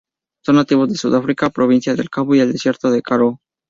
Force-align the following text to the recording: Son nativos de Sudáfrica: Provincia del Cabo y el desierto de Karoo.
Son 0.43 0.55
nativos 0.55 0.89
de 0.89 0.95
Sudáfrica: 0.97 1.51
Provincia 1.51 1.93
del 1.93 2.09
Cabo 2.09 2.33
y 2.33 2.39
el 2.39 2.51
desierto 2.53 2.89
de 2.89 3.03
Karoo. 3.03 3.39